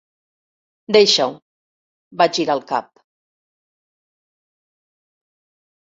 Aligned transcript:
Deixa-ho; 0.97 1.35
va 2.23 2.29
girar 2.39 2.57
el 2.61 2.65
cap. 2.73 2.91